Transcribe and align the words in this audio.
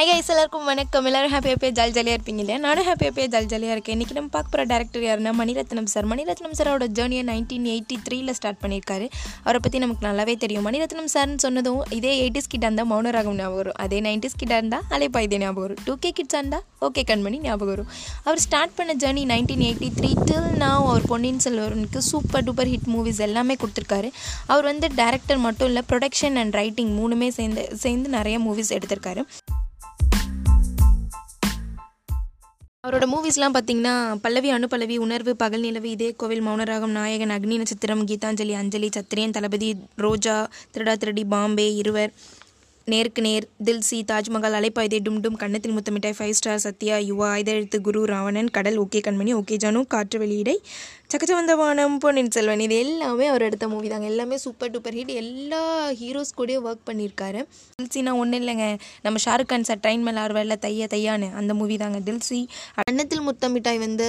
Hi 0.00 0.04
guys 0.08 0.30
எல்லாருக்கும் 0.32 0.68
வணக்கம். 0.70 1.06
எல்லாரும் 1.08 1.32
ஹாப்பி 1.32 1.48
ஹாப்பியாக 1.52 1.74
ஜாலி 1.78 1.92
ஜாலியாக 1.96 2.16
இருப்பீங்க 2.16 2.40
இல்லையா? 2.42 2.58
நானும் 2.64 2.86
ஹாப்பி 2.86 3.04
ஹாப்பியாக 3.06 3.28
ஜாலி 3.32 3.48
ஜாலியாக 3.52 3.74
இருக்கேன். 3.76 3.94
இன்றைக்கி 3.96 4.14
நம்ம 4.18 4.30
பார்க்க 4.36 4.52
போகிற 4.52 4.64
டேரக்டர் 4.70 5.04
யாருன்னா 5.06 5.32
மணிரத்னம் 5.40 5.88
சார் 5.92 6.06
மணிரத்னம் 6.12 6.54
சாரோட 6.58 6.86
ஜேர்னியை 6.98 7.24
நைன்டீன் 7.30 7.66
எயிட்டி 7.72 7.96
த்ரீல 8.06 8.34
ஸ்டார்ட் 8.38 8.60
பண்ணியிருக்காரு. 8.62 9.06
அவரை 9.44 9.58
பற்றி 9.64 9.80
நமக்கு 9.84 10.06
நல்லாவே 10.06 10.34
தெரியும். 10.44 10.64
மணிரத்னம் 10.68 11.10
சார்னு 11.14 11.36
சொன்னதும் 11.44 11.82
இதே 11.98 12.12
எயிட்டிஸ் 12.22 12.48
கிட்டாக 12.54 12.68
இருந்தால் 12.68 12.88
மௌனராகம் 12.92 13.36
ஞாபகம் 13.40 13.60
வரும். 13.60 13.76
அதே 13.84 13.98
நைன்டிஸ் 14.06 14.38
கிட்ட 14.42 14.54
இருந்தால் 14.60 14.86
அலைப்பா 14.96 15.22
இதே 15.26 15.40
ஞாபகம் 15.44 15.66
வரும். 15.66 15.82
டூ 15.88 15.96
கே 16.04 16.12
கிட்ஸாக 16.20 16.42
இருந்தால் 16.42 16.64
ஓகே 16.88 17.04
கண்மணி 17.10 17.40
ஞாபகம் 17.48 17.72
வரும். 17.74 17.90
அவர் 18.26 18.42
ஸ்டார்ட் 18.46 18.74
பண்ண 18.80 18.96
journey 19.04 19.26
nineteen 19.34 19.66
eighty 19.68 19.90
three 20.00 20.12
till 20.30 20.50
நான் 20.64 20.78
அவர் 20.88 21.06
பொன்னியின் 21.12 21.44
செல்வனுக்கு 21.46 22.02
சூப்பர் 22.10 22.46
டூப்பர் 22.48 22.72
ஹிட் 22.74 22.90
மூவிஸ் 22.96 23.22
எல்லாமே 23.28 23.56
கொடுத்துருக்காரு. 23.64 24.10
அவர் 24.52 24.68
வந்து 24.72 24.88
டேரக்டர் 25.02 25.44
மட்டும் 25.46 25.70
இல்லை 25.72 25.84
ப்ரொடக்ஷன் 25.92 26.40
அண்ட் 26.44 26.58
ரைட்டிங் 26.62 26.94
மூணுமே 27.02 27.30
சேர்ந்து 27.40 27.64
சேர்ந்து 27.84 28.16
நிறைய 28.18 28.38
மூவிஸ் 28.48 28.74
எடுத்திருக்காரு. 28.78 29.24
அவரோட 32.84 33.06
மூவிஸ்லாம் 33.06 33.54
பார்த்தீங்கன்னா 33.54 33.94
பல்லவி 34.20 34.50
அனுபல்லவி 34.50 34.96
உணர்வு 34.96 35.36
பகல் 35.36 35.60
நிலவு 35.60 35.90
இதே 35.90 36.08
கோவில் 36.12 36.42
மௌனராகம் 36.46 36.94
நாயகன் 36.96 37.30
அக்னி 37.30 37.56
நட்சத்திரம் 37.56 38.04
கீதாஞ்சலி 38.06 38.54
அஞ்சலி 38.54 38.88
சத்திரியன் 38.96 39.34
தளபதி 39.36 39.68
ரோஜா 39.96 40.36
திருடா 40.72 40.94
திருடி 40.94 41.24
பாம்பே 41.24 41.66
இருவர். 41.74 42.12
நேருக்கு 42.92 43.22
நேர் 43.26 43.44
தில்சி 43.66 43.98
Taj Mahal 44.10 44.56
Alaipayuthey 44.58 44.98
Dum 45.06 45.18
Dum 45.24 45.36
Kannathil 45.42 45.74
Muthamittal 45.76 46.16
five 46.18 46.36
star 46.38 46.62
Sathya 46.64 46.96
Yuva 47.10 47.28
Aaytha Ezhuthu 47.38 47.78
Guru 47.86 48.00
Raavanan 48.12 48.50
Kadal 48.56 48.78
okay 48.84 49.00
Kanmani 49.06 49.32
okay 49.40 49.56
Janu 49.64 49.80
காற்று 49.94 50.18
வெளியிடை 50.22 50.54
சக்கச்சவந்த 51.12 51.54
வானம் 51.60 51.98
செல்வன். 52.36 52.62
இது 52.64 52.76
எல்லாமே 52.84 53.26
அவர் 53.30 53.44
எடுத்த 53.46 53.68
மூவி 53.72 53.88
தாங்க. 53.92 54.06
எல்லாமே 54.12 54.36
சூப்பர் 54.44 54.70
டூப்பர் 54.74 54.96
ஹிட் 54.98 55.12
எல்லா 55.22 55.62
ஹீரோஸ் 56.00 56.34
கூடயும் 56.38 56.66
ஒர்க் 56.68 56.84
பண்ணியிருக்காரு 56.88 57.40
தில்சினா 57.78 58.12
ஒன்றும் 58.22 58.40
இல்லைங்க. 58.42 58.66
நம்ம 59.06 59.20
ஷாருக் 59.24 59.50
கான் 59.52 59.68
சார் 59.70 59.82
ட்ரெயின் 59.84 60.04
மேலே 60.08 60.20
ஆர்வரில் 60.24 60.60
தைய 60.66 60.88
தையான்னு 60.94 61.28
அந்த 61.42 61.54
மூவி 61.60 61.78
தாங்க. 61.84 62.00
தில்சி 62.10 62.40
அன்னத்தில் 62.84 63.26
முத்தமிட்டாய் 63.28 63.80
வந்து 63.86 64.08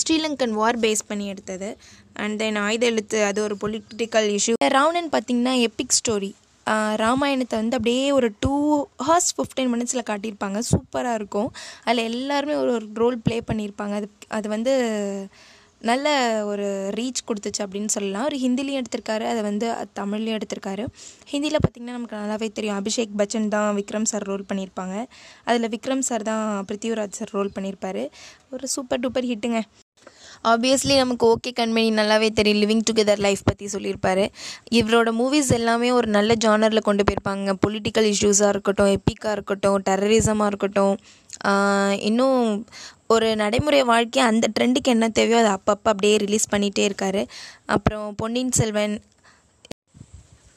ஸ்ரீலங்கன் 0.00 0.56
வார் 0.60 0.80
பேஸ் 0.86 1.08
பண்ணி 1.10 1.28
எடுத்தது. 1.34 1.70
அண்ட் 2.24 2.38
தென் 2.40 2.58
ஆயுத 2.66 2.84
எழுத்து 2.92 3.18
அது 3.30 3.40
ஒரு 3.46 3.56
பொலிட்டிக்கல் 3.62 4.28
இஷ்யூ 4.38 4.54
ராவணன் 4.78 5.12
பார்த்தீங்கன்னா 5.14 5.54
எபிக் 5.68 5.96
ஸ்டோரி 6.00 6.32
ராமாயணத்தை 7.02 7.56
வந்து 7.60 7.76
அப்படியே 7.76 8.06
ஒரு 8.12 8.28
டூ 8.40 8.54
ஹார்ஸ் 8.96 9.30
ஃபிஃப்டீன் 9.36 9.70
மினிட்ஸில் 9.72 10.08
காட்டியிருப்பாங்க. 10.10 10.60
சூப்பராக 10.70 11.18
இருக்கும். 11.20 11.50
அதில் 11.84 12.08
எல்லாருமே 12.12 12.54
ஒரு 12.54 12.72
ஒரு 12.78 12.88
ரோல் 12.94 13.18
ப்ளே 13.18 13.38
பண்ணியிருப்பாங்க. 13.50 13.94
அது 14.00 14.08
அது 14.28 14.48
வந்து 14.48 14.74
நல்ல 15.90 16.06
ஒரு 16.50 16.66
ரீச் 16.98 17.20
கொடுத்துச்சு 17.28 17.62
அப்படின்னு 17.64 17.90
சொல்லலாம். 17.96 18.24
ஒரு 18.24 18.36
ஹிந்திலையும் 18.44 18.80
எடுத்திருக்காரு 18.82 19.24
அதை 19.32 19.42
வந்து 19.42 19.66
தமிழ்லையும் 20.00 20.38
எடுத்திருக்காரு. 20.38 20.84
ஹிந்தியில் 21.32 21.62
பார்த்திங்கன்னா 21.64 21.96
நமக்கு 21.98 22.16
நல்லாவே 22.16 22.48
தெரியும். 22.58 22.78
அபிஷேக் 22.80 23.18
பச்சன் 23.22 23.48
தான் 23.48 23.76
விக்ரம் 23.80 24.10
சார் 24.12 24.28
ரோல் 24.30 24.48
பண்ணியிருப்பாங்க. 24.52 24.96
அதில் 25.44 25.72
விக்ரம் 25.74 26.06
சார் 26.10 26.22
தான் 26.22 26.64
பிருத்திவிராஜ் 26.70 27.18
சார் 27.20 27.34
ரோல் 27.38 27.54
பண்ணியிருப்பார். 27.56 28.02
ஒரு 28.50 28.68
சூப்பர் 28.76 29.02
டூப்பர் 29.04 29.30
ஹிட்டுங்க 29.32 29.60
ஆப்வியஸ்லி 30.52 30.94
நமக்கு 31.02 31.24
ஓகே 31.32 31.50
கண்மணி. 31.60 31.88
நல்லாவே 32.00 32.28
தெரியும். 32.38 32.60
லிவிங் 32.62 32.84
டுகெதர் 32.88 33.22
லைஃப் 33.26 33.46
பற்றி 33.48 33.66
சொல்லியிருப்பாரு. 33.74 34.24
இவரோட 34.78 35.10
மூவிஸ் 35.20 35.52
எல்லாமே 35.58 35.90
ஒரு 35.98 36.10
நல்ல 36.16 36.34
ஜானரில் 36.46 36.86
கொண்டு 36.88 37.04
போயிருப்பாங்க. 37.08 37.56
பொலிட்டிக்கல் 37.64 38.08
இஷ்யூஸாக 38.14 38.52
இருக்கட்டும் 38.54 38.92
எப்பிக்காக 38.96 39.36
இருக்கட்டும் 39.38 39.78
டெரரிசமாக 39.88 40.50
இருக்கட்டும். 40.52 40.94
இன்னும் 42.10 42.40
ஒரு 43.14 43.26
நடைமுறை 43.42 43.80
வாழ்க்கை 43.90 44.20
அந்த 44.28 44.46
ட்ரெண்டுக்கு 44.56 44.92
என்ன 44.94 45.08
தேவையோ 45.18 45.40
அதை 45.42 45.50
அப்பப்போ 45.56 45.90
அப்படியே 45.92 46.14
ரிலீஸ் 46.24 46.52
பண்ணிகிட்டே 46.54 46.84
இருக்காரு. 46.88 47.22
அப்புறம் 47.74 48.06
Ponniyin 48.22 48.56
Selvan 48.60 48.96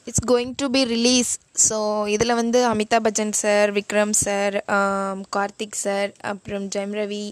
it's 0.06 0.24
going 0.30 0.52
to 0.60 0.66
be 0.74 0.82
release 0.92 1.32
so 1.66 1.76
இதில் 2.14 2.38
வந்து 2.38 2.58
Amitabh 2.70 3.04
Bachchan 3.06 3.34
sir 3.40 3.70
Vikram 3.78 4.14
sir 4.22 4.54
Karthik 5.36 5.78
sir 5.84 6.10
அப்புறம் 6.30 6.64
ஜெயம் 6.74 6.94
ரவி 7.00 7.24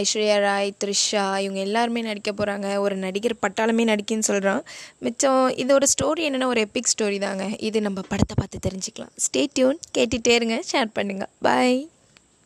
ஐஸ்வர்யா 0.00 0.36
ராய் 0.40 0.70
த்ரிஷா 0.84 1.24
இவங்க 1.44 1.60
எல்லாருமே 1.60 2.00
நடிக்க 2.00 2.30
போகிறாங்க 2.32 2.76
ஒரு 2.84 2.96
நடிகர் 2.96 3.34
பட்டாளமே 3.44 3.84
நடிக்குன்னு 3.92 4.28
சொல்கிறான் 4.30 4.62
மிச்சம் 4.98 5.42
இதோட 5.62 5.86
ஸ்டோரி 5.94 6.24
என்னென்னா 6.28 6.50
ஒரு 6.54 6.66
எப்பிக் 6.66 6.92
ஸ்டோரி 6.94 7.18
தாங்க. 7.18 7.46
இது 7.68 7.80
நம்ம 7.80 8.00
படத்தை 8.08 8.36
பார்த்து 8.38 8.58
தெரிஞ்சுக்கலாம். 8.68 9.12
ஸ்டே 9.26 9.42
டியூன் 9.52 9.80
கேட்டுகிட்டே 9.98 10.34
இருங்க 10.40 10.58
ஷேர் 10.72 10.90
பண்ணுங்கள் 10.98 11.32
பாய் 11.48 11.76